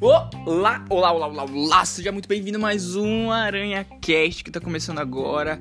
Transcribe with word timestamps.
Olá, 0.00 0.84
olá, 0.88 1.12
olá, 1.12 1.26
olá, 1.26 1.44
olá, 1.44 1.84
seja 1.84 2.12
muito 2.12 2.28
bem-vindo 2.28 2.58
a 2.58 2.60
mais 2.60 2.94
um 2.94 3.30
Aranha 3.30 3.84
Cast 4.02 4.44
que 4.44 4.50
tá 4.50 4.60
começando 4.60 4.98
agora. 4.98 5.60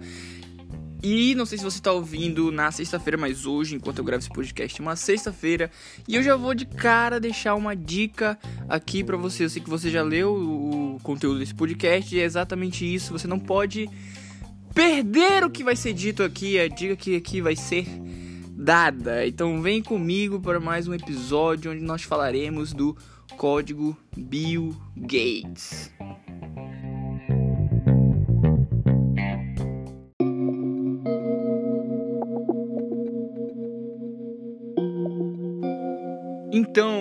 E 1.01 1.33
não 1.35 1.45
sei 1.45 1.57
se 1.57 1.63
você 1.63 1.79
tá 1.79 1.93
ouvindo 1.93 2.51
na 2.51 2.71
sexta-feira, 2.71 3.17
mas 3.17 3.45
hoje, 3.45 3.75
enquanto 3.75 3.99
eu 3.99 4.03
gravo 4.03 4.19
esse 4.19 4.29
podcast, 4.29 4.81
é 4.81 4.83
uma 4.83 4.97
sexta-feira. 4.97 5.71
E 6.05 6.15
eu 6.15 6.23
já 6.23 6.35
vou 6.35 6.53
de 6.53 6.65
cara 6.65 7.21
deixar 7.21 7.55
uma 7.55 7.73
dica 7.73 8.37
aqui 8.67 9.01
para 9.01 9.15
você. 9.15 9.45
Eu 9.45 9.49
sei 9.49 9.61
que 9.61 9.69
você 9.69 9.89
já 9.89 10.03
leu 10.03 10.33
o 10.33 10.97
conteúdo 11.01 11.39
desse 11.39 11.55
podcast 11.55 12.13
e 12.13 12.19
é 12.19 12.23
exatamente 12.23 12.83
isso. 12.83 13.13
Você 13.13 13.27
não 13.27 13.39
pode 13.39 13.89
perder 14.73 15.45
o 15.45 15.49
que 15.49 15.63
vai 15.63 15.75
ser 15.77 15.93
dito 15.93 16.21
aqui, 16.21 16.59
a 16.59 16.67
dica 16.67 16.97
que 16.97 17.15
aqui 17.15 17.41
vai 17.41 17.55
ser 17.55 17.85
dada. 18.59 19.25
Então 19.25 19.61
vem 19.61 19.81
comigo 19.81 20.41
para 20.41 20.59
mais 20.59 20.85
um 20.85 20.93
episódio 20.93 21.71
onde 21.71 21.81
nós 21.81 22.03
falaremos 22.03 22.73
do 22.73 22.95
código 23.37 23.97
Bill 24.17 24.75
Gates. 24.97 25.89
Então, 36.51 36.91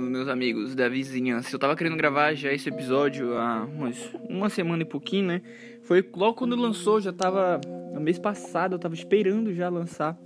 meus 0.00 0.28
amigos 0.28 0.76
da 0.76 0.88
vizinhança, 0.88 1.52
eu 1.52 1.58
tava 1.58 1.74
querendo 1.74 1.96
gravar 1.96 2.34
já 2.34 2.52
esse 2.52 2.68
episódio 2.68 3.36
há 3.36 3.64
umas, 3.64 4.10
uma 4.28 4.48
semana 4.48 4.84
e 4.84 4.86
pouquinho, 4.86 5.26
né? 5.26 5.42
Foi 5.82 6.08
logo 6.14 6.34
quando 6.34 6.54
lançou, 6.54 7.00
já 7.00 7.12
tava. 7.12 7.60
No 7.92 8.00
mês 8.00 8.20
passado, 8.20 8.76
eu 8.76 8.78
tava 8.78 8.94
esperando 8.94 9.52
já 9.52 9.68
lançar. 9.68 10.16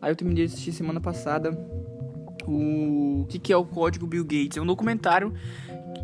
Aí 0.00 0.10
eu 0.10 0.16
terminei 0.16 0.46
de 0.46 0.52
assistir 0.52 0.72
semana 0.72 1.00
passada 1.00 1.50
o 2.46 3.26
que, 3.28 3.38
que 3.38 3.52
é 3.52 3.56
o 3.56 3.64
código 3.64 4.06
Bill 4.06 4.24
Gates. 4.24 4.56
É 4.56 4.60
um 4.60 4.66
documentário 4.66 5.32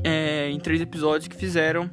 é, 0.03 0.51
em 0.51 0.59
três 0.59 0.81
episódios 0.81 1.29
que 1.29 1.37
fizeram 1.37 1.91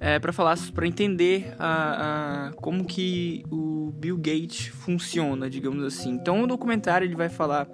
é, 0.00 0.18
para 0.18 0.32
falar, 0.32 0.58
para 0.74 0.86
entender 0.86 1.54
a, 1.58 2.48
a, 2.48 2.52
como 2.54 2.84
que 2.84 3.44
o 3.50 3.92
Bill 3.92 4.16
Gates 4.16 4.66
funciona, 4.66 5.48
digamos 5.48 5.84
assim. 5.84 6.10
Então 6.10 6.42
o 6.42 6.46
documentário 6.46 7.06
ele 7.06 7.14
vai 7.14 7.28
falar 7.28 7.68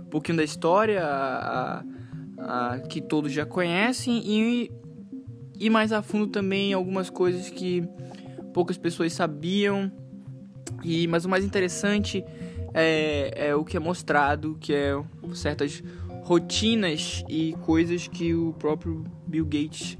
um 0.00 0.08
pouquinho 0.08 0.38
da 0.38 0.44
história 0.44 1.02
a, 1.04 1.84
que 2.88 3.00
todos 3.00 3.32
já 3.32 3.44
conhecem 3.44 4.22
e, 4.26 4.70
e 5.58 5.70
mais 5.70 5.92
a 5.92 6.02
fundo 6.02 6.28
também 6.28 6.72
algumas 6.72 7.10
coisas 7.10 7.50
que 7.50 7.86
poucas 8.52 8.78
pessoas 8.78 9.12
sabiam. 9.12 9.92
E 10.82 11.06
mas 11.06 11.24
o 11.24 11.28
mais 11.28 11.44
interessante 11.44 12.24
é, 12.74 13.48
é 13.48 13.54
o 13.54 13.64
que 13.64 13.76
é 13.76 13.80
mostrado, 13.80 14.58
que 14.60 14.74
é 14.74 15.00
certas 15.32 15.82
rotinas 16.24 17.22
e 17.28 17.54
coisas 17.62 18.08
que 18.08 18.34
o 18.34 18.52
próprio 18.54 19.04
Bill 19.26 19.44
Gates 19.44 19.96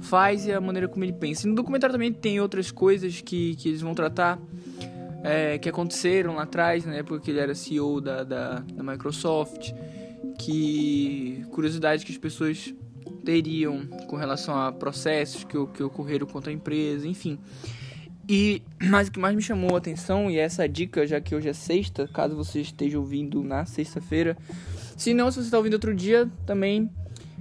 faz 0.00 0.46
e 0.46 0.52
a 0.52 0.60
maneira 0.60 0.86
como 0.86 1.04
ele 1.04 1.12
pensa. 1.12 1.46
E 1.46 1.50
no 1.50 1.56
documentário 1.56 1.94
também 1.94 2.12
tem 2.12 2.40
outras 2.40 2.70
coisas 2.70 3.20
que, 3.20 3.56
que 3.56 3.68
eles 3.70 3.80
vão 3.80 3.94
tratar 3.94 4.38
é, 5.24 5.58
que 5.58 5.68
aconteceram 5.68 6.34
lá 6.34 6.42
atrás, 6.42 6.84
na 6.84 6.94
época 6.94 7.20
que 7.20 7.30
ele 7.30 7.40
era 7.40 7.54
CEO 7.54 8.00
da, 8.00 8.22
da, 8.22 8.54
da 8.60 8.82
Microsoft, 8.82 9.72
que 10.38 11.44
curiosidades 11.50 12.04
que 12.04 12.12
as 12.12 12.18
pessoas 12.18 12.74
teriam 13.24 13.86
com 14.06 14.16
relação 14.16 14.56
a 14.56 14.72
processos 14.72 15.44
que, 15.44 15.66
que 15.74 15.82
ocorreram 15.82 16.26
contra 16.26 16.50
a 16.50 16.54
empresa, 16.54 17.06
enfim. 17.06 17.38
E 18.28 18.62
mas 18.78 19.08
o 19.08 19.12
que 19.12 19.18
mais 19.18 19.34
me 19.34 19.40
chamou 19.40 19.74
a 19.74 19.78
atenção, 19.78 20.30
e 20.30 20.38
essa 20.38 20.68
dica, 20.68 21.06
já 21.06 21.20
que 21.20 21.34
hoje 21.34 21.48
é 21.48 21.52
sexta, 21.52 22.06
caso 22.06 22.36
você 22.36 22.60
esteja 22.60 22.98
ouvindo 22.98 23.42
na 23.42 23.64
sexta-feira, 23.64 24.36
se 24.96 25.14
não, 25.14 25.30
se 25.30 25.36
você 25.36 25.46
está 25.46 25.56
ouvindo 25.56 25.74
outro 25.74 25.94
dia, 25.94 26.30
também 26.44 26.90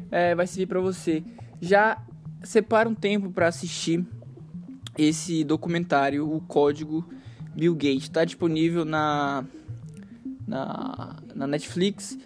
é, 0.09 0.33
vai 0.33 0.47
servir 0.47 0.67
para 0.67 0.79
você. 0.79 1.23
Já 1.59 2.01
separa 2.43 2.87
um 2.87 2.95
tempo 2.95 3.31
para 3.31 3.47
assistir 3.47 4.05
esse 4.97 5.43
documentário, 5.43 6.31
o 6.31 6.39
Código 6.41 7.07
Bill 7.55 7.73
Gates. 7.73 8.03
Está 8.03 8.23
disponível 8.23 8.85
na, 8.85 9.43
na, 10.47 11.15
na 11.35 11.47
Netflix. 11.47 12.17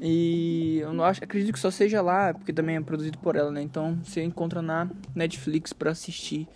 E 0.00 0.78
eu 0.80 0.92
não 0.92 1.04
acho, 1.04 1.22
acredito 1.22 1.52
que 1.52 1.58
só 1.60 1.70
seja 1.70 2.02
lá, 2.02 2.34
porque 2.34 2.52
também 2.52 2.76
é 2.76 2.80
produzido 2.80 3.18
por 3.18 3.36
ela, 3.36 3.50
né? 3.50 3.62
Então 3.62 3.98
você 4.02 4.22
encontra 4.22 4.60
na 4.60 4.90
Netflix 5.14 5.72
para 5.72 5.92
assistir 5.92 6.48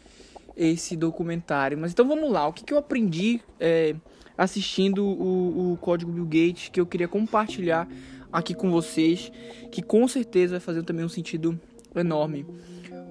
esse 0.56 0.96
documentário. 0.96 1.76
Mas 1.76 1.92
então 1.92 2.06
vamos 2.06 2.30
lá, 2.30 2.46
o 2.48 2.52
que, 2.52 2.64
que 2.64 2.72
eu 2.72 2.78
aprendi 2.78 3.40
é, 3.60 3.94
assistindo 4.36 5.04
o, 5.04 5.72
o 5.72 5.76
Código 5.76 6.10
Bill 6.10 6.24
Gates 6.24 6.68
que 6.68 6.80
eu 6.80 6.86
queria 6.86 7.08
compartilhar 7.08 7.88
aqui 8.32 8.54
com 8.54 8.70
vocês, 8.70 9.30
que 9.70 9.82
com 9.82 10.06
certeza 10.08 10.52
vai 10.52 10.60
fazer 10.60 10.82
também 10.82 11.04
um 11.04 11.08
sentido 11.08 11.58
enorme. 11.94 12.46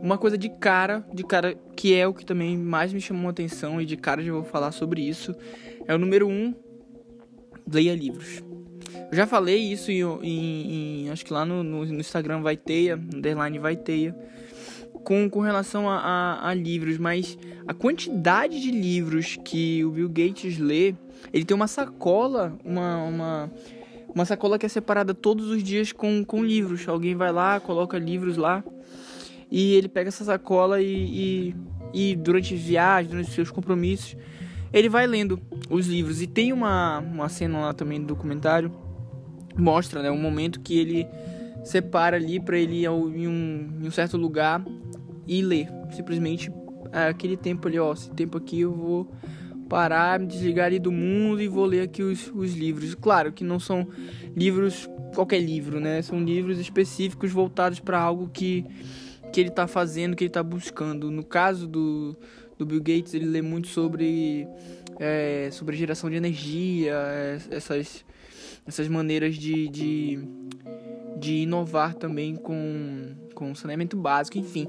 Uma 0.02 0.18
coisa 0.18 0.38
de 0.38 0.50
cara, 0.50 1.06
de 1.14 1.24
cara 1.24 1.56
que 1.76 1.96
é 1.96 2.08
o 2.08 2.14
que 2.14 2.26
também 2.26 2.58
mais 2.58 2.94
me 2.94 3.02
chamou 3.02 3.28
a 3.28 3.32
atenção 3.32 3.82
e 3.82 3.86
de 3.86 3.98
cara 3.98 4.22
já 4.22 4.32
vou 4.32 4.44
falar 4.44 4.72
sobre 4.72 5.02
isso, 5.02 5.34
é 5.88 5.96
o 5.96 5.98
número 5.98 6.28
um, 6.28 6.54
leia 7.72 7.96
livros. 7.96 8.44
Eu 9.12 9.16
já 9.16 9.26
falei 9.26 9.58
isso 9.58 9.92
em, 9.92 10.02
em, 10.22 11.06
em 11.06 11.10
acho 11.10 11.26
que 11.26 11.34
lá 11.34 11.46
no, 11.46 11.64
no, 11.64 11.86
no 11.86 12.00
Instagram 12.00 12.42
vai 12.42 12.58
teia, 12.58 12.96
underline 12.96 13.58
vai 13.60 13.76
teia 13.76 14.16
com, 15.06 15.30
com 15.30 15.40
relação 15.40 15.88
a, 15.88 15.98
a, 15.98 16.50
a, 16.50 16.54
livros, 16.54 16.98
mas 16.98 17.38
a 17.68 17.74
quantidade 17.74 18.60
de 18.60 18.72
livros 18.72 19.38
que 19.46 19.86
o 19.86 19.92
Bill 19.92 20.10
Gates 20.10 20.58
lê, 20.58 20.96
ele 21.32 21.46
tem 21.46 21.56
uma 21.56 21.68
sacola, 21.68 22.58
uma, 22.66 23.04
uma, 23.04 23.52
uma 24.14 24.26
sacola 24.26 24.58
que 24.60 24.66
é 24.66 24.70
separada 24.70 25.14
todos 25.14 25.48
os 25.48 25.64
dias 25.64 25.92
com, 25.92 26.26
com 26.26 26.44
livros. 26.44 26.86
Alguém 26.90 27.16
vai 27.16 27.32
lá, 27.32 27.60
coloca 27.60 27.98
livros 27.98 28.36
lá 28.36 28.64
e 29.50 29.76
ele 29.76 29.88
pega 29.88 30.08
essa 30.08 30.26
sacola 30.26 30.82
e, 30.82 31.54
e, 31.94 32.12
e 32.12 32.16
durante 32.16 32.56
viagens, 32.56 33.12
durante 33.12 33.32
seus 33.32 33.52
compromissos, 33.52 34.18
ele 34.74 34.90
vai 34.90 35.06
lendo 35.06 35.40
os 35.70 35.88
livros. 35.88 36.22
E 36.22 36.28
tem 36.28 36.52
uma, 36.52 37.00
uma 37.00 37.30
cena 37.30 37.60
lá 37.60 37.74
também 37.74 38.02
do 38.02 38.08
documentário, 38.08 38.72
mostra 39.56 40.02
né, 40.02 40.10
um 40.10 40.20
momento 40.20 40.60
que 40.60 40.78
ele 40.78 41.08
separa 41.64 42.18
ali 42.18 42.40
para 42.40 42.58
ele 42.58 42.82
ir 42.82 42.86
em 42.86 43.28
um, 43.28 43.80
em 43.82 43.88
um 43.88 43.92
certo 43.92 44.18
lugar 44.18 44.64
e 45.28 45.42
ler. 45.42 45.68
Simplesmente 45.92 46.52
aquele 46.92 47.36
tempo 47.36 47.68
ali, 47.68 47.80
ó, 47.80 47.94
esse 47.94 48.10
tempo 48.12 48.38
aqui 48.38 48.62
eu 48.62 48.74
vou 48.74 49.12
parar, 49.68 50.20
me 50.20 50.28
desligar 50.28 50.68
ali 50.68 50.80
do 50.80 50.92
mundo 50.92 51.42
e 51.42 51.48
vou 51.48 51.66
ler 51.66 51.82
aqui 51.82 52.04
os, 52.04 52.32
os 52.34 52.54
livros. 52.54 52.96
Claro 52.96 53.32
que 53.32 53.44
não 53.44 53.60
são 53.60 53.88
livros, 54.36 54.90
qualquer 55.14 55.40
livro, 55.40 55.80
né? 55.80 56.02
São 56.02 56.24
livros 56.24 56.60
específicos 56.60 57.32
voltados 57.32 57.80
para 57.80 58.00
algo 58.00 58.30
que, 58.32 58.66
que 59.34 59.40
ele 59.40 59.50
está 59.50 59.68
fazendo, 59.68 60.16
que 60.16 60.24
ele 60.24 60.30
está 60.30 60.44
buscando. 60.44 61.10
No 61.10 61.24
caso 61.24 61.68
do, 61.68 62.16
do 62.58 62.66
Bill 62.66 62.80
Gates, 62.80 63.14
ele 63.14 63.26
lê 63.26 63.42
muito 63.42 63.68
sobre, 63.68 64.48
é, 65.00 65.50
sobre 65.52 65.76
geração 65.76 66.10
de 66.10 66.16
energia, 66.16 66.94
é, 66.94 67.40
essas, 67.52 68.06
essas 68.66 68.88
maneiras 68.88 69.36
de, 69.36 69.68
de 69.70 70.28
de 71.18 71.38
inovar 71.38 71.94
também 71.96 72.36
com, 72.36 73.16
com 73.34 73.56
saneamento 73.56 73.98
básico, 73.98 74.38
enfim. 74.38 74.68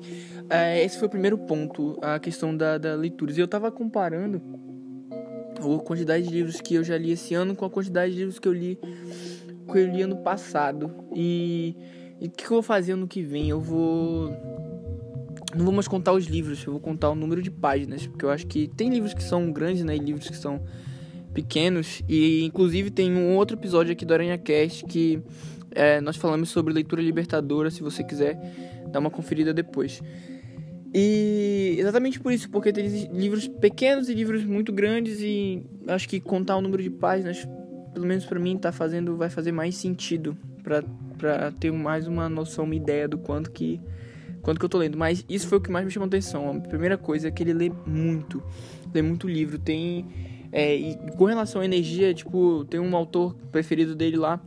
É, 0.49 0.83
esse 0.84 0.99
foi 0.99 1.09
o 1.09 1.11
primeiro 1.11 1.37
ponto, 1.37 1.99
a 2.01 2.19
questão 2.19 2.57
da, 2.57 2.79
da 2.79 2.95
leitura. 2.95 3.33
E 3.33 3.39
eu 3.39 3.45
estava 3.45 3.71
comparando 3.71 4.41
a 5.59 5.79
quantidade 5.83 6.27
de 6.27 6.33
livros 6.33 6.61
que 6.61 6.75
eu 6.75 6.84
já 6.84 6.97
li 6.97 7.11
esse 7.11 7.34
ano 7.34 7.57
com 7.57 7.65
a 7.65 7.71
quantidade 7.71 8.12
de 8.12 8.19
livros 8.19 8.39
que 8.39 8.47
eu 8.47 8.53
li 8.53 8.79
que 9.71 9.79
eu 9.79 9.87
li 9.89 10.03
ano 10.03 10.17
passado. 10.19 10.91
E 11.15 11.77
o 12.21 12.31
que 12.31 12.45
eu 12.45 12.51
vou 12.51 12.63
fazer 12.63 12.93
ano 12.93 13.09
que 13.09 13.23
vem? 13.23 13.49
Eu 13.49 13.61
vou. 13.61 14.31
Não 15.55 15.65
vou 15.65 15.75
mais 15.75 15.89
contar 15.89 16.13
os 16.13 16.27
livros, 16.27 16.65
eu 16.65 16.73
vou 16.73 16.81
contar 16.81 17.11
o 17.11 17.15
número 17.15 17.43
de 17.43 17.51
páginas. 17.51 18.07
Porque 18.07 18.25
eu 18.25 18.31
acho 18.31 18.47
que 18.47 18.69
tem 18.69 18.91
livros 18.91 19.13
que 19.13 19.23
são 19.23 19.51
grandes, 19.51 19.83
né? 19.83 19.97
E 19.97 19.99
livros 19.99 20.28
que 20.28 20.37
são 20.37 20.63
pequenos. 21.36 22.02
E 22.08 22.42
inclusive 22.44 22.91
tem 22.91 23.14
um 23.14 23.36
outro 23.36 23.58
episódio 23.58 23.92
aqui 23.92 24.06
do 24.06 24.14
Aranha 24.14 24.38
Cast 24.38 24.86
que 24.86 25.21
é, 25.72 26.00
nós 26.00 26.16
falamos 26.16 26.48
sobre 26.48 26.72
leitura 26.72 27.03
libertadora, 27.03 27.71
se 27.71 27.83
você 27.83 28.03
quiser 28.03 28.41
dar 28.91 29.00
uma 29.00 29.10
conferida 29.10 29.53
depois. 29.53 30.03
E 30.94 31.77
exatamente 31.78 32.18
por 32.18 32.33
isso, 32.33 32.48
porque 32.48 32.72
tem 32.72 32.88
livros 33.12 33.47
pequenos 33.47 34.09
e 34.09 34.15
livros 34.15 34.44
muito 34.44 34.72
grandes 34.72 35.21
e 35.21 35.62
acho 35.88 36.09
que 36.09 36.18
contar 36.18 36.56
o 36.56 36.62
número 36.62 36.83
de 36.83 36.88
páginas, 36.88 37.47
pelo 37.92 38.06
menos 38.06 38.24
para 38.24 38.41
mim, 38.41 38.56
tá 38.56 38.72
fazendo, 38.72 39.15
vai 39.15 39.28
fazer 39.28 39.53
mais 39.53 39.74
sentido 39.77 40.34
para 40.62 41.53
ter 41.60 41.71
mais 41.71 42.09
uma 42.09 42.30
noção, 42.30 42.65
uma 42.65 42.74
ideia 42.74 43.06
do 43.06 43.18
quanto 43.18 43.50
que 43.50 43.78
quanto 44.41 44.59
que 44.59 44.65
eu 44.65 44.71
tô 44.71 44.78
lendo. 44.78 44.97
Mas 44.97 45.22
isso 45.28 45.48
foi 45.48 45.59
o 45.59 45.60
que 45.60 45.71
mais 45.71 45.84
me 45.84 45.91
chamou 45.91 46.06
a 46.06 46.09
atenção. 46.09 46.56
A 46.56 46.60
primeira 46.60 46.97
coisa 46.97 47.28
é 47.28 47.30
que 47.30 47.42
ele 47.42 47.53
lê 47.53 47.71
muito, 47.84 48.42
lê 48.94 49.03
muito 49.03 49.28
livro. 49.28 49.59
Tem 49.59 50.06
é, 50.53 50.75
e 50.75 50.97
com 51.16 51.25
relação 51.25 51.60
à 51.60 51.65
energia, 51.65 52.15
tipo, 52.15 52.65
tem 52.65 52.81
um 52.81 52.97
autor 52.97 53.34
preferido 53.51 53.95
dele 53.95 54.16
lá 54.16 54.41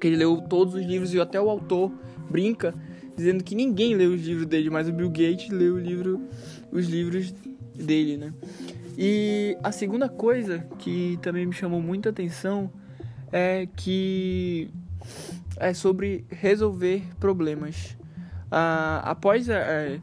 porque 0.00 0.06
ele 0.06 0.16
leu 0.16 0.40
todos 0.40 0.74
os 0.74 0.82
livros 0.82 1.12
e 1.12 1.20
até 1.20 1.38
o 1.38 1.50
autor 1.50 1.92
brinca 2.30 2.74
dizendo 3.14 3.44
que 3.44 3.54
ninguém 3.54 3.94
leu 3.94 4.14
os 4.14 4.22
livros 4.22 4.46
dele, 4.46 4.70
mas 4.70 4.88
o 4.88 4.92
Bill 4.92 5.10
Gates 5.10 5.50
leu 5.50 5.74
o 5.74 5.78
livro, 5.78 6.22
os 6.72 6.86
livros 6.88 7.34
dele, 7.74 8.16
né? 8.16 8.32
E 8.96 9.58
a 9.62 9.70
segunda 9.70 10.08
coisa 10.08 10.66
que 10.78 11.18
também 11.20 11.44
me 11.44 11.52
chamou 11.52 11.82
muita 11.82 12.08
atenção 12.08 12.72
é 13.30 13.68
que 13.76 14.70
é 15.58 15.74
sobre 15.74 16.24
resolver 16.30 17.02
problemas. 17.18 17.94
Uh, 18.46 19.02
após 19.02 19.48
uh, 19.50 20.00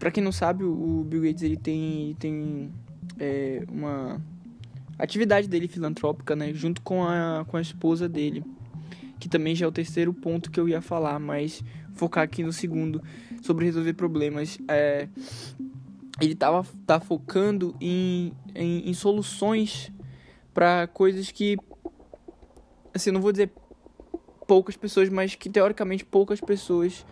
para 0.00 0.10
quem 0.10 0.24
não 0.24 0.32
sabe, 0.32 0.64
o 0.64 1.06
Bill 1.08 1.22
Gates 1.22 1.44
ele 1.44 1.56
tem 1.56 2.16
tem 2.18 2.72
é, 3.18 3.64
uma 3.68 4.20
atividade 4.98 5.48
dele 5.48 5.68
filantrópica, 5.68 6.36
né, 6.36 6.52
junto 6.52 6.80
com 6.82 7.04
a 7.04 7.44
com 7.48 7.56
a 7.56 7.60
esposa 7.60 8.08
dele, 8.08 8.44
que 9.18 9.28
também 9.28 9.54
já 9.54 9.66
é 9.66 9.68
o 9.68 9.72
terceiro 9.72 10.12
ponto 10.12 10.50
que 10.50 10.58
eu 10.58 10.68
ia 10.68 10.80
falar, 10.80 11.18
mas 11.18 11.62
focar 11.94 12.24
aqui 12.24 12.42
no 12.42 12.52
segundo 12.52 13.02
sobre 13.42 13.64
resolver 13.64 13.94
problemas. 13.94 14.58
É, 14.68 15.08
ele 16.20 16.34
tava 16.34 16.64
tá 16.86 17.00
focando 17.00 17.74
em, 17.80 18.32
em, 18.54 18.88
em 18.88 18.94
soluções 18.94 19.92
para 20.52 20.86
coisas 20.86 21.30
que 21.30 21.56
assim, 22.94 23.10
não 23.10 23.20
vou 23.20 23.32
dizer 23.32 23.50
poucas 24.46 24.76
pessoas, 24.76 25.08
mas 25.08 25.34
que 25.34 25.50
teoricamente 25.50 26.04
poucas 26.04 26.40
pessoas 26.40 27.04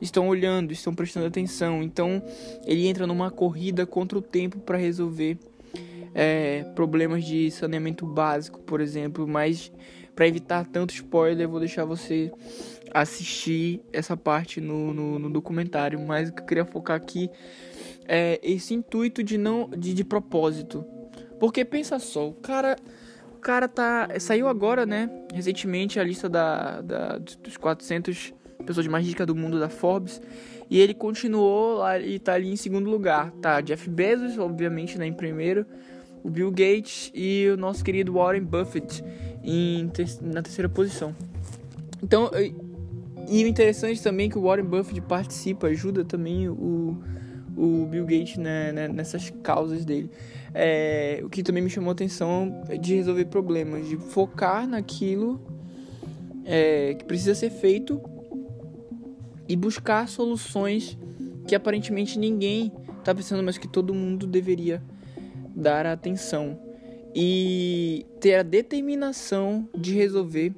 estão 0.00 0.28
olhando, 0.28 0.72
estão 0.72 0.94
prestando 0.94 1.26
atenção. 1.26 1.82
Então 1.82 2.22
ele 2.64 2.86
entra 2.86 3.06
numa 3.06 3.30
corrida 3.30 3.86
contra 3.86 4.18
o 4.18 4.22
tempo 4.22 4.58
para 4.58 4.76
resolver 4.76 5.38
é, 6.14 6.64
problemas 6.74 7.24
de 7.24 7.50
saneamento 7.50 8.06
básico, 8.06 8.60
por 8.60 8.80
exemplo. 8.80 9.26
Mas 9.26 9.72
para 10.14 10.26
evitar 10.26 10.66
tanto 10.66 10.92
spoiler, 10.92 11.46
eu 11.46 11.50
vou 11.50 11.60
deixar 11.60 11.84
você 11.84 12.30
assistir 12.92 13.80
essa 13.92 14.16
parte 14.16 14.60
no, 14.60 14.92
no, 14.92 15.18
no, 15.18 15.30
documentário. 15.30 16.00
Mas 16.00 16.28
o 16.28 16.32
que 16.32 16.42
eu 16.42 16.46
queria 16.46 16.64
focar 16.64 16.96
aqui 16.96 17.30
é 18.06 18.40
esse 18.42 18.74
intuito 18.74 19.22
de 19.22 19.38
não 19.38 19.68
de, 19.68 19.94
de 19.94 20.04
propósito. 20.04 20.84
Porque 21.38 21.64
pensa 21.64 21.98
só, 21.98 22.28
o 22.28 22.34
cara 22.34 22.76
o 23.34 23.40
cara 23.40 23.66
tá 23.66 24.08
saiu 24.18 24.48
agora, 24.48 24.84
né, 24.84 25.08
recentemente 25.32 25.98
a 25.98 26.04
lista 26.04 26.28
da, 26.28 26.82
da 26.82 27.16
dos 27.16 27.56
400 27.56 28.34
pessoas 28.66 28.86
mais 28.86 29.06
ricas 29.06 29.26
do 29.26 29.34
mundo 29.34 29.58
da 29.58 29.70
Forbes. 29.70 30.20
E 30.68 30.78
ele 30.78 30.94
continuou 30.94 31.78
lá 31.78 31.98
e 31.98 32.18
tá 32.18 32.34
ali 32.34 32.52
em 32.52 32.56
segundo 32.56 32.90
lugar. 32.90 33.32
Tá, 33.40 33.60
Jeff 33.60 33.88
Bezos, 33.88 34.38
obviamente, 34.38 34.98
né, 34.98 35.06
em 35.06 35.12
primeiro. 35.12 35.64
O 36.22 36.30
Bill 36.30 36.50
Gates 36.50 37.10
e 37.14 37.48
o 37.52 37.56
nosso 37.56 37.84
querido 37.84 38.12
Warren 38.12 38.42
Buffett 38.42 39.02
em 39.42 39.88
te 39.88 40.04
na 40.22 40.42
terceira 40.42 40.68
posição. 40.68 41.14
Então, 42.02 42.30
e 43.28 43.44
o 43.44 43.46
interessante 43.46 44.02
também 44.02 44.26
é 44.26 44.30
que 44.30 44.38
o 44.38 44.42
Warren 44.42 44.64
Buffett 44.64 45.00
participa, 45.02 45.68
ajuda 45.68 46.04
também 46.04 46.48
o, 46.48 46.96
o 47.56 47.86
Bill 47.86 48.04
Gates 48.04 48.36
né, 48.36 48.72
né, 48.72 48.88
nessas 48.88 49.30
causas 49.42 49.84
dele. 49.84 50.10
É, 50.52 51.20
o 51.22 51.28
que 51.28 51.42
também 51.42 51.62
me 51.62 51.70
chamou 51.70 51.90
a 51.90 51.92
atenção 51.92 52.62
é 52.68 52.76
de 52.76 52.96
resolver 52.96 53.26
problemas, 53.26 53.88
de 53.88 53.96
focar 53.96 54.66
naquilo 54.66 55.40
é, 56.44 56.94
que 56.94 57.04
precisa 57.04 57.34
ser 57.34 57.50
feito 57.50 58.00
e 59.48 59.54
buscar 59.54 60.08
soluções 60.08 60.98
que 61.46 61.54
aparentemente 61.54 62.18
ninguém 62.18 62.72
está 62.98 63.14
pensando, 63.14 63.42
mas 63.42 63.58
que 63.58 63.68
todo 63.68 63.94
mundo 63.94 64.26
deveria 64.26 64.82
dar 65.54 65.86
atenção 65.86 66.58
e 67.14 68.06
ter 68.20 68.36
a 68.36 68.42
determinação 68.42 69.68
de 69.76 69.94
resolver 69.94 70.54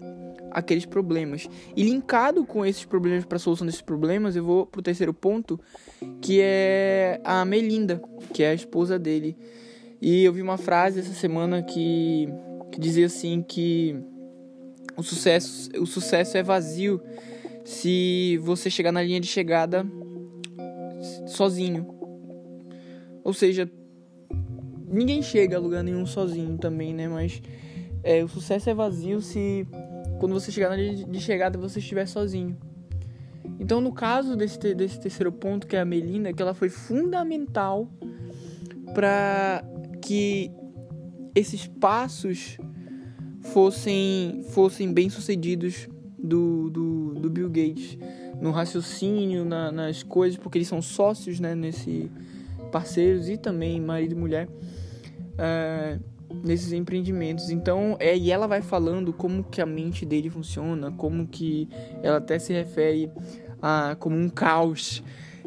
aqueles 0.50 0.84
problemas. 0.84 1.48
E 1.74 1.82
linkado 1.82 2.44
com 2.44 2.64
esses 2.64 2.84
problemas 2.84 3.24
para 3.24 3.36
a 3.36 3.38
solução 3.38 3.66
desses 3.66 3.80
problemas, 3.80 4.36
eu 4.36 4.44
vou 4.44 4.66
pro 4.66 4.82
terceiro 4.82 5.14
ponto, 5.14 5.58
que 6.20 6.40
é 6.42 7.20
a 7.24 7.44
Melinda, 7.44 8.02
que 8.32 8.42
é 8.42 8.50
a 8.50 8.54
esposa 8.54 8.98
dele. 8.98 9.36
E 10.00 10.24
eu 10.24 10.32
vi 10.32 10.42
uma 10.42 10.58
frase 10.58 11.00
essa 11.00 11.14
semana 11.14 11.62
que, 11.62 12.28
que 12.70 12.78
dizia 12.78 13.06
assim 13.06 13.42
que 13.42 13.96
o 14.96 15.02
sucesso, 15.02 15.70
o 15.80 15.86
sucesso 15.86 16.36
é 16.36 16.42
vazio 16.42 17.00
se 17.64 18.38
você 18.42 18.68
chegar 18.68 18.92
na 18.92 19.02
linha 19.02 19.20
de 19.20 19.28
chegada 19.28 19.86
sozinho. 21.26 21.86
Ou 23.24 23.32
seja, 23.32 23.70
ninguém 24.92 25.22
chega 25.22 25.56
a 25.56 25.60
lugar 25.60 25.82
nenhum 25.82 26.06
sozinho 26.06 26.58
também, 26.58 26.94
né? 26.94 27.08
Mas 27.08 27.42
é, 28.02 28.22
o 28.22 28.28
sucesso 28.28 28.68
é 28.68 28.74
vazio 28.74 29.20
se 29.20 29.66
quando 30.18 30.32
você 30.32 30.52
chegar 30.52 30.68
na 30.68 30.76
linha 30.76 31.04
de 31.04 31.20
chegada 31.20 31.58
você 31.58 31.78
estiver 31.78 32.06
sozinho. 32.06 32.56
Então, 33.58 33.80
no 33.80 33.92
caso 33.92 34.36
desse, 34.36 34.58
desse 34.74 35.00
terceiro 35.00 35.32
ponto, 35.32 35.66
que 35.66 35.76
é 35.76 35.80
a 35.80 35.84
Melina, 35.84 36.32
que 36.32 36.42
ela 36.42 36.54
foi 36.54 36.68
fundamental 36.68 37.88
para 38.94 39.64
que 40.00 40.50
esses 41.34 41.66
passos 41.66 42.58
fossem, 43.40 44.44
fossem 44.50 44.92
bem 44.92 45.08
sucedidos 45.08 45.88
do, 46.18 46.70
do, 46.70 47.14
do 47.14 47.30
Bill 47.30 47.48
Gates 47.48 47.98
no 48.40 48.50
raciocínio, 48.50 49.44
na, 49.44 49.70
nas 49.70 50.02
coisas, 50.02 50.38
porque 50.38 50.58
eles 50.58 50.68
são 50.68 50.82
sócios 50.82 51.38
né, 51.40 51.54
nesse 51.54 52.10
parceiros 52.70 53.28
e 53.28 53.36
também 53.36 53.80
marido 53.80 54.12
e 54.12 54.16
mulher 54.16 54.48
uh, 55.34 56.00
nesses 56.44 56.72
empreendimentos. 56.72 57.50
Então, 57.50 57.96
é, 58.00 58.16
e 58.16 58.30
ela 58.30 58.46
vai 58.46 58.62
falando 58.62 59.12
como 59.12 59.44
que 59.44 59.60
a 59.60 59.66
mente 59.66 60.04
dele 60.06 60.30
funciona, 60.30 60.90
como 60.92 61.26
que 61.26 61.68
ela 62.02 62.18
até 62.18 62.38
se 62.38 62.52
refere 62.52 63.10
a 63.60 63.96
como 63.98 64.16
um 64.16 64.28
caos 64.28 65.02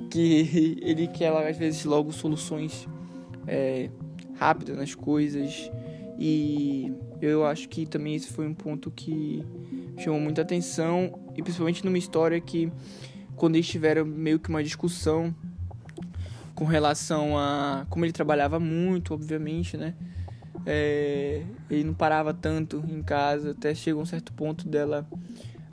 que 0.09 0.79
ele 0.81 1.07
quer 1.07 1.31
às 1.31 1.57
vezes 1.57 1.83
logo 1.85 2.11
soluções 2.11 2.87
é, 3.47 3.89
rápidas 4.37 4.77
nas 4.77 4.95
coisas 4.95 5.71
e 6.17 6.91
eu 7.21 7.45
acho 7.45 7.67
que 7.67 7.85
também 7.85 8.15
esse 8.15 8.27
foi 8.27 8.47
um 8.47 8.53
ponto 8.53 8.89
que 8.89 9.43
chamou 9.97 10.19
muita 10.19 10.41
atenção 10.41 11.19
e 11.35 11.41
principalmente 11.41 11.83
numa 11.83 11.97
história 11.97 12.39
que 12.39 12.71
quando 13.35 13.55
eles 13.55 13.67
tiveram 13.67 14.05
meio 14.05 14.39
que 14.39 14.49
uma 14.49 14.63
discussão 14.63 15.35
com 16.56 16.66
relação 16.66 17.38
a 17.38 17.86
como 17.90 18.06
ele 18.06 18.13
trabalhava 18.13 18.60
muito, 18.60 19.13
obviamente, 19.13 19.78
né? 19.78 19.94
É, 20.66 21.44
ele 21.69 21.84
não 21.84 21.94
parava 21.94 22.34
tanto 22.34 22.84
em 22.90 23.04
casa, 23.04 23.52
até 23.52 23.75
chegou 23.75 24.02
um 24.02 24.06
certo 24.06 24.34
ponto 24.34 24.68
dela 24.68 25.07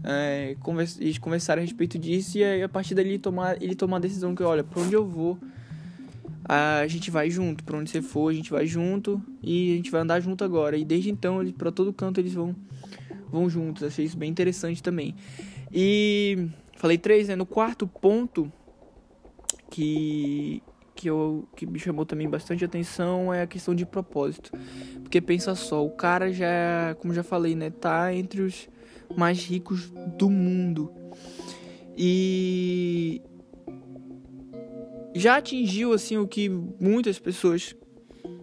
é, 0.05 0.57
conversa, 0.61 1.03
eles 1.03 1.17
conversaram 1.17 1.63
a 1.63 1.65
respeito 1.65 1.99
disso 1.99 2.37
e 2.37 2.63
a 2.63 2.69
partir 2.69 2.95
dali 2.95 3.19
tomar, 3.19 3.63
ele 3.63 3.75
tomou 3.75 3.97
a 3.97 4.01
decisão 4.01 4.35
que, 4.35 4.43
olha, 4.43 4.65
pra 4.65 4.83
onde 4.83 4.95
eu 4.95 5.07
vou, 5.07 5.39
a 6.45 6.87
gente 6.89 7.11
vai 7.11 7.31
junto, 7.31 7.63
pra 7.63 7.79
onde 7.79 7.89
você 7.89 8.03
for, 8.03 8.29
a 8.29 8.35
gente 8.35 8.51
vai 8.51 8.67
junto 8.67 9.23
e 9.43 9.75
a 9.75 9.77
gente 9.77 9.91
vai 9.91 10.01
andar 10.01 10.21
junto 10.21 10.43
agora. 10.43 10.77
E 10.77 10.85
desde 10.85 11.09
então, 11.09 11.41
ele, 11.41 11.53
pra 11.53 11.71
todo 11.71 11.93
canto 11.93 12.21
eles 12.21 12.35
vão 12.35 12.55
vão 13.31 13.49
juntos. 13.49 13.83
Achei 13.83 14.05
isso 14.05 14.17
bem 14.17 14.31
interessante 14.31 14.83
também. 14.83 15.15
E 15.73 16.49
falei 16.77 16.99
três, 16.99 17.29
né? 17.29 17.37
No 17.37 17.47
quarto 17.47 17.87
ponto 17.87 18.53
que 19.71 20.63
que 20.95 21.09
eu 21.09 21.49
que 21.57 21.67
me 21.67 21.79
chamou 21.79 22.05
também 22.05 22.29
bastante 22.29 22.65
atenção 22.65 23.33
é 23.33 23.43
a 23.43 23.47
questão 23.47 23.75
de 23.75 23.87
propósito. 23.87 24.53
Porque 25.03 25.21
pensa 25.21 25.55
só, 25.55 25.85
o 25.85 25.91
cara 25.91 26.33
já, 26.33 26.95
como 27.01 27.15
já 27.15 27.23
falei, 27.23 27.55
né, 27.55 27.71
tá 27.71 28.15
entre 28.15 28.43
os 28.43 28.69
mais 29.17 29.45
ricos 29.45 29.91
do 30.19 30.31
mundo. 30.31 30.93
E 31.97 33.21
já 35.15 35.37
atingiu 35.37 35.93
assim 35.93 36.17
o 36.17 36.27
que 36.27 36.49
muitas 36.49 37.19
pessoas 37.19 37.77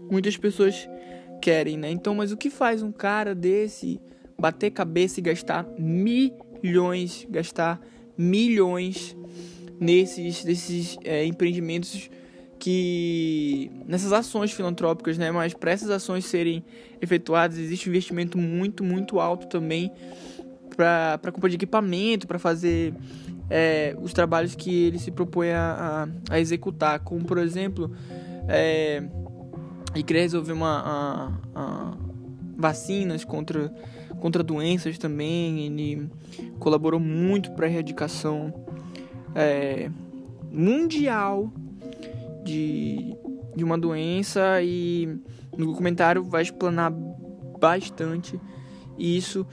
muitas 0.09 0.35
pessoas 0.37 0.89
querem, 1.41 1.77
né? 1.77 1.89
Então, 1.89 2.15
mas 2.15 2.31
o 2.31 2.37
que 2.37 2.49
faz 2.49 2.81
um 2.81 2.91
cara 2.91 3.33
desse 3.33 3.99
bater 4.37 4.71
cabeça 4.71 5.19
e 5.19 5.23
gastar 5.23 5.67
milhões, 5.77 7.27
gastar 7.29 7.79
milhões 8.17 9.15
nesses, 9.79 10.43
desses 10.43 10.97
é, 11.03 11.25
empreendimentos 11.25 12.09
que 12.59 13.71
nessas 13.87 14.11
ações 14.11 14.51
filantrópicas, 14.51 15.17
né? 15.17 15.31
Mas 15.31 15.53
para 15.53 15.71
essas 15.71 15.89
ações 15.89 16.25
serem 16.25 16.63
efetuadas 17.01 17.57
existe 17.57 17.89
um 17.89 17.91
investimento 17.91 18.37
muito, 18.37 18.83
muito 18.83 19.19
alto 19.19 19.47
também 19.47 19.91
para 20.75 21.31
compra 21.31 21.49
de 21.49 21.55
equipamento, 21.55 22.27
para 22.27 22.37
fazer 22.37 22.93
é, 23.49 23.95
os 24.01 24.13
trabalhos 24.13 24.55
que 24.55 24.85
ele 24.85 24.99
se 24.99 25.11
propõe 25.11 25.51
a, 25.51 26.07
a, 26.29 26.35
a 26.35 26.39
executar, 26.39 26.99
como 26.99 27.23
por 27.25 27.37
exemplo, 27.37 27.91
é, 28.47 29.03
queria 30.05 30.21
resolver 30.21 30.53
uma 30.53 31.33
a, 31.55 31.59
a 31.59 31.97
vacinas 32.57 33.23
contra 33.23 33.73
contra 34.19 34.43
doenças 34.43 34.97
também. 34.97 35.65
Ele 35.65 36.09
colaborou 36.59 36.99
muito 36.99 37.51
para 37.51 37.67
a 37.67 37.69
erradicação 37.69 38.53
é, 39.33 39.89
mundial 40.51 41.51
de, 42.43 43.15
de 43.55 43.63
uma 43.63 43.77
doença 43.77 44.61
e 44.61 45.07
no 45.57 45.65
documentário 45.67 46.23
vai 46.23 46.41
explanar 46.41 46.91
bastante 47.59 48.39
isso. 48.97 49.45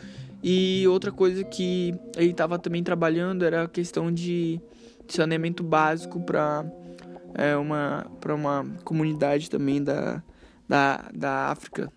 E 0.42 0.86
outra 0.86 1.10
coisa 1.10 1.42
que 1.44 1.94
ele 2.16 2.30
estava 2.30 2.58
também 2.58 2.82
trabalhando 2.82 3.44
era 3.44 3.64
a 3.64 3.68
questão 3.68 4.12
de 4.12 4.60
saneamento 5.08 5.62
básico 5.62 6.20
para 6.20 6.64
é, 7.34 7.56
uma, 7.56 8.06
uma 8.28 8.66
comunidade 8.84 9.50
também 9.50 9.82
da, 9.82 10.22
da, 10.68 11.08
da 11.14 11.50
África. 11.50 11.90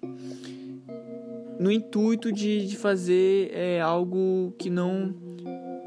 no 1.59 1.71
intuito 1.71 2.31
de, 2.31 2.65
de 2.67 2.77
fazer 2.77 3.51
é, 3.53 3.81
algo 3.81 4.53
que 4.57 4.69
não 4.69 5.13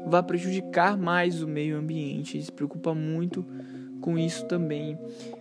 vá 0.07 0.21
prejudicar 0.21 0.97
mais 0.97 1.41
o 1.41 1.47
meio 1.47 1.77
ambiente. 1.77 2.37
Ele 2.37 2.43
se 2.43 2.51
preocupa 2.51 2.93
muito 2.93 3.45
com 4.03 4.17
isso 4.17 4.45
também. 4.45 4.99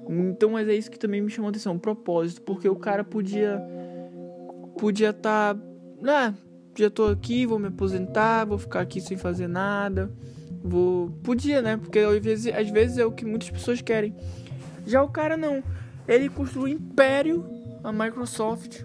Então, 0.08 0.50
mas 0.50 0.68
é 0.68 0.74
isso 0.74 0.88
que 0.88 0.98
também 0.98 1.20
me 1.20 1.28
chamou 1.28 1.48
a 1.48 1.50
atenção, 1.50 1.74
o 1.74 1.80
propósito, 1.80 2.42
porque 2.42 2.68
o 2.68 2.76
cara 2.76 3.02
podia 3.02 3.60
podia 4.78 5.10
estar, 5.10 5.54
tá, 5.54 5.60
ah, 6.06 6.34
já 6.78 6.88
tô 6.88 7.06
aqui, 7.06 7.44
vou 7.44 7.58
me 7.58 7.68
aposentar, 7.68 8.44
vou 8.44 8.58
ficar 8.58 8.80
aqui 8.80 9.00
sem 9.00 9.16
fazer 9.16 9.48
nada. 9.48 10.10
Vou, 10.62 11.10
podia, 11.24 11.60
né? 11.60 11.76
Porque 11.76 11.98
às 11.98 12.22
vezes, 12.22 12.54
às 12.54 12.70
vezes 12.70 12.98
é 12.98 13.04
o 13.04 13.10
que 13.10 13.24
muitas 13.24 13.50
pessoas 13.50 13.82
querem. 13.82 14.14
Já 14.86 15.02
o 15.02 15.08
cara 15.08 15.36
não. 15.36 15.62
Ele 16.06 16.28
construiu 16.28 16.76
um 16.76 16.78
império, 16.78 17.44
a 17.82 17.92
Microsoft. 17.92 18.84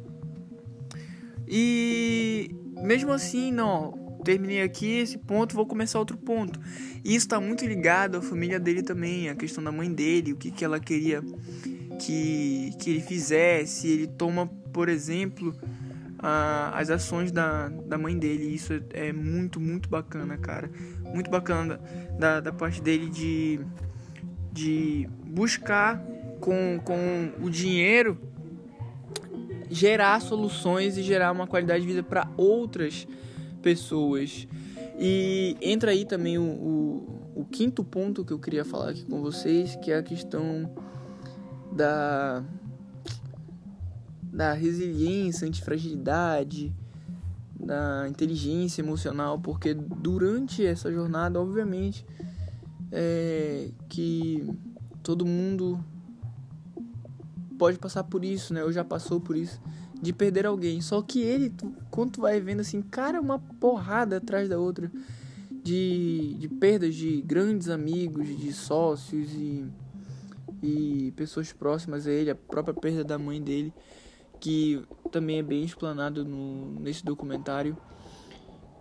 E 1.47 2.49
mesmo 2.81 3.11
assim, 3.11 3.51
não, 3.51 4.06
terminei 4.27 4.61
aqui 4.61 4.97
esse 4.97 5.17
ponto, 5.17 5.55
vou 5.55 5.65
começar 5.65 5.99
outro 5.99 6.17
ponto. 6.17 6.59
E 7.01 7.15
isso 7.15 7.25
está 7.25 7.39
muito 7.39 7.65
ligado 7.65 8.17
à 8.17 8.21
família 8.21 8.59
dele 8.59 8.83
também, 8.83 9.29
a 9.29 9.35
questão 9.35 9.63
da 9.63 9.71
mãe 9.71 9.89
dele, 9.89 10.33
o 10.33 10.35
que, 10.35 10.51
que 10.51 10.65
ela 10.65 10.81
queria 10.81 11.23
que, 11.97 12.71
que 12.77 12.89
ele 12.89 12.99
fizesse. 12.99 13.87
Ele 13.87 14.05
toma, 14.05 14.47
por 14.73 14.89
exemplo, 14.89 15.55
a, 16.19 16.77
as 16.77 16.89
ações 16.89 17.31
da, 17.31 17.69
da 17.69 17.97
mãe 17.97 18.19
dele. 18.19 18.53
Isso 18.53 18.73
é 18.93 19.13
muito, 19.13 19.61
muito 19.61 19.87
bacana, 19.87 20.37
cara. 20.37 20.69
Muito 21.05 21.31
bacana 21.31 21.79
da, 22.19 22.41
da 22.41 22.51
parte 22.51 22.81
dele 22.81 23.09
de, 23.09 23.61
de 24.51 25.07
buscar 25.23 26.03
com, 26.41 26.81
com 26.83 27.31
o 27.41 27.49
dinheiro 27.49 28.19
gerar 29.69 30.19
soluções 30.19 30.97
e 30.97 31.01
gerar 31.01 31.31
uma 31.31 31.47
qualidade 31.47 31.81
de 31.81 31.87
vida 31.87 32.03
para 32.03 32.27
outras 32.35 33.05
pessoas. 33.05 33.26
E 34.99 35.55
entra 35.61 35.91
aí 35.91 36.05
também 36.05 36.37
o, 36.37 36.43
o, 36.43 37.41
o, 37.41 37.45
quinto 37.45 37.83
ponto 37.83 38.25
que 38.25 38.33
eu 38.33 38.39
queria 38.39 38.65
falar 38.65 38.89
aqui 38.89 39.05
com 39.05 39.21
vocês, 39.21 39.75
que 39.75 39.91
é 39.91 39.97
a 39.97 40.03
questão 40.03 40.73
da, 41.71 42.43
da 44.23 44.53
resiliência, 44.53 45.47
antifragilidade, 45.47 46.73
da 47.59 48.07
inteligência 48.09 48.81
emocional, 48.81 49.37
porque 49.37 49.73
durante 49.73 50.65
essa 50.65 50.91
jornada, 50.91 51.39
obviamente, 51.39 52.03
é 52.91 53.69
que 53.87 54.49
todo 55.03 55.25
mundo 55.25 55.79
pode 57.57 57.77
passar 57.77 58.03
por 58.03 58.25
isso, 58.25 58.53
né? 58.53 58.63
Ou 58.63 58.71
já 58.71 58.83
passou 58.83 59.19
por 59.21 59.37
isso 59.37 59.61
de 60.01 60.13
perder 60.13 60.45
alguém. 60.45 60.81
Só 60.81 61.01
que 61.01 61.21
ele, 61.21 61.53
quando 61.89 62.13
tu 62.13 62.21
vai 62.21 62.39
vendo 62.39 62.61
assim, 62.61 62.81
cara, 62.81 63.19
uma 63.19 63.39
porrada 63.39 64.17
atrás 64.17 64.47
da 64.47 64.59
outra 64.59 64.91
de, 65.67 66.35
de 66.39 66.47
perdas 66.47 66.95
de 66.95 67.21
grandes 67.21 67.69
amigos, 67.69 68.27
de 68.37 68.53
sócios 68.53 69.33
e, 69.33 69.65
e 70.63 71.11
pessoas 71.15 71.51
próximas 71.51 72.07
a 72.07 72.11
ele, 72.11 72.29
a 72.29 72.35
própria 72.35 72.73
perda 72.73 73.03
da 73.03 73.17
mãe 73.17 73.41
dele, 73.41 73.73
que 74.39 74.81
também 75.11 75.39
é 75.39 75.43
bem 75.43 75.63
explanado 75.63 76.23
no, 76.23 76.79
nesse 76.79 77.03
documentário. 77.03 77.75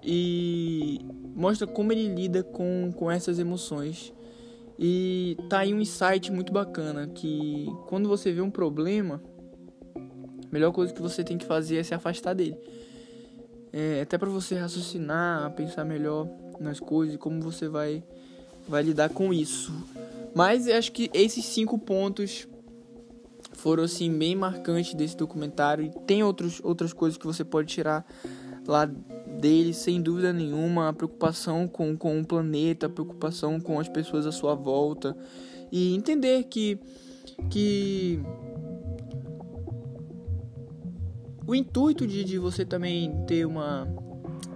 E 0.02 1.00
mostra 1.34 1.66
como 1.66 1.90
ele 1.90 2.06
lida 2.14 2.44
com, 2.44 2.92
com 2.96 3.10
essas 3.10 3.40
emoções. 3.40 4.12
E 4.78 5.36
tá 5.48 5.60
aí 5.60 5.74
um 5.74 5.80
insight 5.80 6.30
muito 6.30 6.52
bacana 6.52 7.08
que 7.08 7.66
quando 7.88 8.08
você 8.08 8.30
vê 8.30 8.40
um 8.40 8.50
problema, 8.50 9.20
a 10.50 10.54
melhor 10.54 10.72
coisa 10.72 10.92
que 10.92 11.02
você 11.02 11.24
tem 11.24 11.36
que 11.36 11.44
fazer 11.44 11.76
é 11.76 11.82
se 11.82 11.94
afastar 11.94 12.34
dele. 12.34 12.56
É, 13.72 14.00
até 14.02 14.16
para 14.16 14.28
você 14.28 14.54
raciocinar, 14.54 15.50
pensar 15.52 15.84
melhor 15.84 16.28
nas 16.60 16.80
coisas 16.80 17.14
e 17.14 17.18
como 17.18 17.40
você 17.40 17.68
vai, 17.68 18.02
vai 18.68 18.82
lidar 18.82 19.10
com 19.10 19.32
isso. 19.32 19.72
Mas 20.34 20.66
eu 20.66 20.76
acho 20.76 20.92
que 20.92 21.10
esses 21.12 21.44
cinco 21.44 21.78
pontos 21.78 22.46
foram 23.52 23.84
assim 23.84 24.12
bem 24.12 24.36
marcantes 24.36 24.94
desse 24.94 25.16
documentário 25.16 25.84
e 25.84 25.90
tem 26.06 26.22
outros, 26.22 26.60
outras 26.62 26.92
coisas 26.92 27.18
que 27.18 27.26
você 27.26 27.44
pode 27.44 27.68
tirar 27.68 28.06
lá 28.66 28.84
dele 28.84 29.72
sem 29.72 30.00
dúvida 30.00 30.32
nenhuma 30.32 30.88
a 30.88 30.92
preocupação 30.92 31.66
com, 31.66 31.96
com 31.96 32.20
o 32.20 32.26
planeta 32.26 32.86
a 32.86 32.90
preocupação 32.90 33.60
com 33.60 33.78
as 33.80 33.88
pessoas 33.88 34.26
à 34.26 34.32
sua 34.32 34.54
volta 34.54 35.16
e 35.70 35.94
entender 35.94 36.44
que 36.44 36.78
que 37.50 38.20
o 41.46 41.54
intuito 41.54 42.06
de, 42.06 42.24
de 42.24 42.38
você 42.38 42.64
também 42.64 43.24
ter 43.26 43.46
uma 43.46 43.86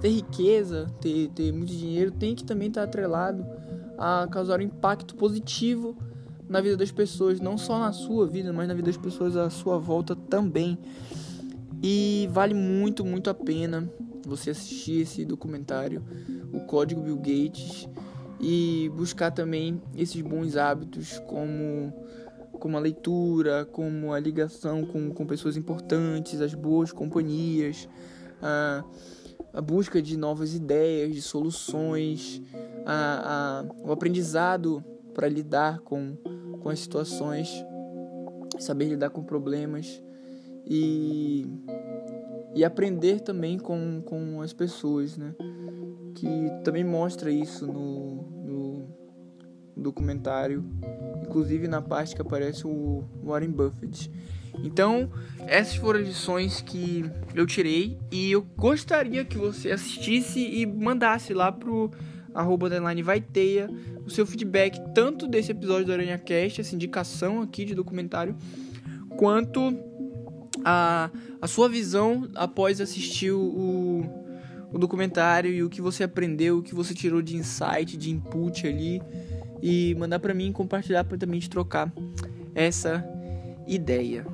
ter 0.00 0.08
riqueza, 0.08 0.86
ter, 1.00 1.28
ter 1.28 1.52
muito 1.52 1.72
dinheiro, 1.72 2.10
tem 2.10 2.34
que 2.34 2.44
também 2.44 2.68
estar 2.68 2.82
atrelado 2.82 3.46
a 3.98 4.26
causar 4.30 4.58
um 4.58 4.62
impacto 4.62 5.14
positivo 5.14 5.96
na 6.48 6.60
vida 6.60 6.76
das 6.76 6.90
pessoas, 6.90 7.38
não 7.38 7.56
só 7.56 7.78
na 7.78 7.92
sua 7.92 8.26
vida, 8.26 8.52
mas 8.52 8.66
na 8.66 8.74
vida 8.74 8.86
das 8.86 8.96
pessoas 8.96 9.36
à 9.36 9.48
sua 9.50 9.78
volta 9.78 10.16
também. 10.16 10.78
E 11.82 12.28
vale 12.32 12.54
muito, 12.54 13.04
muito 13.04 13.30
a 13.30 13.34
pena 13.34 13.90
você 14.26 14.50
assistir 14.50 15.02
esse 15.02 15.24
documentário, 15.24 16.02
o 16.52 16.60
Código 16.60 17.02
Bill 17.02 17.16
Gates, 17.16 17.88
e 18.40 18.90
buscar 18.96 19.30
também 19.30 19.80
esses 19.96 20.20
bons 20.22 20.56
hábitos 20.56 21.18
como 21.20 21.92
como 22.60 22.76
a 22.76 22.80
leitura, 22.80 23.64
como 23.64 24.12
a 24.12 24.20
ligação 24.20 24.84
com, 24.84 25.10
com 25.12 25.26
pessoas 25.26 25.56
importantes, 25.56 26.40
as 26.40 26.54
boas 26.54 26.92
companhias, 26.92 27.88
a, 28.40 28.84
a 29.52 29.60
busca 29.60 30.00
de 30.00 30.16
novas 30.16 30.54
ideias, 30.54 31.14
de 31.14 31.22
soluções, 31.22 32.40
a, 32.86 33.64
a, 33.64 33.88
o 33.88 33.90
aprendizado 33.90 34.84
para 35.14 35.26
lidar 35.26 35.80
com, 35.80 36.16
com 36.60 36.68
as 36.68 36.78
situações, 36.78 37.50
saber 38.58 38.84
lidar 38.84 39.10
com 39.10 39.24
problemas 39.24 40.02
e, 40.66 41.46
e 42.54 42.62
aprender 42.62 43.20
também 43.20 43.58
com, 43.58 44.02
com 44.04 44.42
as 44.42 44.52
pessoas, 44.52 45.16
né? 45.16 45.34
Que 46.14 46.28
também 46.62 46.84
mostra 46.84 47.30
isso 47.30 47.66
no, 47.66 48.39
documentário 49.80 50.64
inclusive 51.30 51.68
na 51.68 51.80
parte 51.80 52.14
que 52.14 52.20
aparece 52.20 52.66
o 52.66 53.04
Warren 53.22 53.50
Buffett. 53.50 54.10
Então, 54.62 55.10
essas 55.46 55.76
foram 55.76 56.00
as 56.00 56.06
lições 56.06 56.60
que 56.60 57.04
eu 57.34 57.46
tirei 57.46 57.96
e 58.10 58.32
eu 58.32 58.42
gostaria 58.56 59.24
que 59.24 59.38
você 59.38 59.70
assistisse 59.70 60.40
e 60.40 60.66
mandasse 60.66 61.32
lá 61.32 61.52
pro 61.52 61.90
arroba 62.34 62.68
vai 63.02 63.20
teia 63.20 63.68
o 64.04 64.10
seu 64.10 64.26
feedback 64.26 64.80
tanto 64.94 65.26
desse 65.26 65.52
episódio 65.52 65.86
do 65.86 65.92
Aranha 65.92 66.18
Cast, 66.18 66.60
essa 66.60 66.74
indicação 66.74 67.40
aqui 67.40 67.64
de 67.64 67.74
documentário, 67.74 68.36
quanto 69.16 69.76
a, 70.64 71.10
a 71.40 71.46
sua 71.46 71.68
visão 71.68 72.28
após 72.34 72.80
assistir 72.80 73.30
o, 73.30 74.04
o 74.72 74.78
documentário 74.78 75.52
e 75.52 75.62
o 75.62 75.70
que 75.70 75.80
você 75.80 76.04
aprendeu, 76.04 76.58
o 76.58 76.62
que 76.62 76.74
você 76.74 76.92
tirou 76.92 77.22
de 77.22 77.36
insight, 77.36 77.96
de 77.96 78.10
input 78.10 78.66
ali 78.66 79.00
e 79.62 79.94
mandar 79.96 80.18
para 80.18 80.34
mim 80.34 80.52
compartilhar 80.52 81.04
para 81.04 81.18
também 81.18 81.40
trocar 81.40 81.92
essa 82.54 83.04
ideia. 83.66 84.26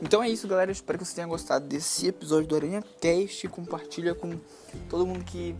Então 0.00 0.22
é 0.22 0.30
isso, 0.30 0.46
galera. 0.46 0.70
Espero 0.70 0.98
que 0.98 1.04
você 1.04 1.16
tenha 1.16 1.26
gostado 1.26 1.66
desse 1.66 2.06
episódio 2.06 2.46
do 2.46 2.54
Aranha 2.54 2.82
Cast. 3.00 3.48
Compartilha 3.48 4.14
com 4.14 4.38
todo 4.88 5.04
mundo 5.04 5.24
que 5.24 5.54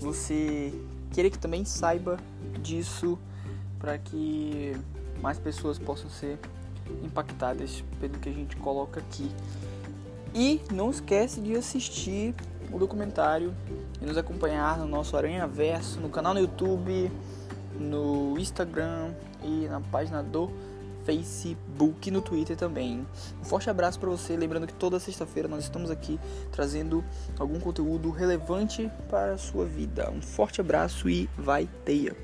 você 0.00 0.72
queira 1.12 1.28
que 1.28 1.38
também 1.38 1.64
saiba 1.66 2.16
disso 2.62 3.18
para 3.78 3.98
que 3.98 4.72
mais 5.20 5.38
pessoas 5.38 5.78
possam 5.78 6.08
ser 6.08 6.38
impactadas 7.02 7.84
pelo 8.00 8.14
que 8.14 8.28
a 8.28 8.32
gente 8.32 8.56
coloca 8.56 9.00
aqui. 9.00 9.30
E 10.34 10.60
não 10.72 10.90
esquece 10.90 11.40
de 11.40 11.56
assistir 11.56 12.34
o 12.72 12.78
documentário 12.78 13.54
e 14.00 14.04
nos 14.04 14.16
acompanhar 14.16 14.78
no 14.78 14.86
nosso 14.86 15.16
Aranha 15.16 15.46
Verso, 15.46 16.00
no 16.00 16.08
canal 16.08 16.34
no 16.34 16.40
YouTube, 16.40 17.10
no 17.78 18.38
Instagram 18.38 19.12
e 19.42 19.66
na 19.68 19.80
página 19.80 20.22
do 20.22 20.50
Facebook 21.04 22.08
e 22.08 22.12
no 22.12 22.20
Twitter 22.20 22.54
também. 22.54 23.06
Um 23.40 23.44
forte 23.44 23.70
abraço 23.70 23.98
para 23.98 24.10
você, 24.10 24.36
lembrando 24.36 24.66
que 24.66 24.74
toda 24.74 25.00
sexta-feira 25.00 25.48
nós 25.48 25.64
estamos 25.64 25.90
aqui 25.90 26.20
trazendo 26.52 27.02
algum 27.38 27.58
conteúdo 27.58 28.10
relevante 28.10 28.90
para 29.08 29.32
a 29.32 29.38
sua 29.38 29.64
vida. 29.64 30.10
Um 30.10 30.20
forte 30.20 30.60
abraço 30.60 31.08
e 31.08 31.28
vai 31.38 31.66
teia. 31.84 32.14